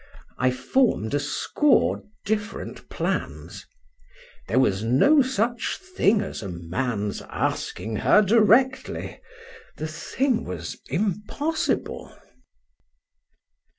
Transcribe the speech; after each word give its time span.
I 0.39 0.49
form'd 0.49 1.13
a 1.13 1.19
score 1.19 2.01
different 2.25 2.89
plans.—There 2.89 4.57
was 4.57 4.83
no 4.83 5.21
such 5.21 5.77
thing 5.77 6.21
as 6.23 6.41
a 6.41 6.49
man's 6.49 7.21
asking 7.29 7.97
her 7.97 8.23
directly;—the 8.23 9.17
thing 9.87 10.43
was 10.43 10.79
impossible. 10.89 12.17